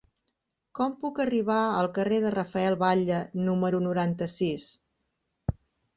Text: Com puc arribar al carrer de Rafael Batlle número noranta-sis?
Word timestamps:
Com 0.79 0.95
puc 1.03 1.19
arribar 1.25 1.57
al 1.81 1.89
carrer 1.99 2.19
de 2.25 2.33
Rafael 2.37 2.79
Batlle 2.85 3.19
número 3.51 3.85
noranta-sis? 3.89 4.67